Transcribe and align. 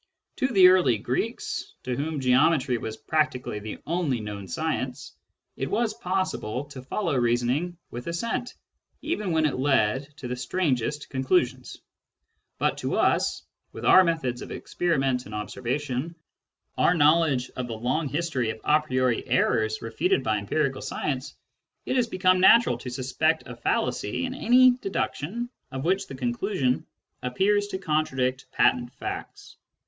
To 0.37 0.47
the 0.47 0.67
early 0.69 0.97
Greeks, 0.97 1.75
to 1.83 1.95
whom 1.95 2.21
geometry 2.21 2.79
was 2.79 2.97
practically 2.97 3.59
the 3.59 3.77
only 3.85 4.19
known 4.19 4.47
science, 4.47 5.13
it 5.55 5.69
was 5.69 5.93
possible 5.93 6.65
to 6.69 6.81
follow 6.81 7.15
reasoning 7.15 7.77
with 7.91 8.07
assent 8.07 8.55
even 9.03 9.31
when 9.31 9.45
it 9.45 9.59
led 9.59 10.09
to 10.17 10.27
the 10.27 10.35
strangest 10.35 11.09
conclusions. 11.11 11.77
But 12.57 12.79
to 12.79 12.95
us, 12.95 13.43
with 13.73 13.85
our 13.85 14.03
methods 14.03 14.41
of 14.41 14.49
experiment 14.49 15.27
and 15.27 15.35
observa 15.35 15.79
tion, 15.79 16.15
our 16.79 16.95
knowledge 16.95 17.51
of 17.51 17.67
the 17.67 17.77
long 17.77 18.07
history 18.09 18.49
of 18.49 18.59
a 18.63 18.79
priori 18.81 19.23
errors 19.27 19.83
refuted 19.83 20.23
by 20.23 20.39
empirical 20.39 20.81
science, 20.81 21.35
it 21.85 21.95
has 21.95 22.07
become 22.07 22.39
natural 22.39 22.79
to 22.79 22.89
suspect 22.89 23.43
a 23.45 23.55
fallacy 23.55 24.25
in 24.25 24.33
any 24.33 24.71
deduction 24.81 25.47
of 25.71 25.85
which 25.85 26.07
the 26.07 26.15
conclusion 26.15 26.87
appears 27.21 27.67
to 27.67 27.77
contradict 27.77 28.47
patent 28.51 28.91
facts. 28.95 29.57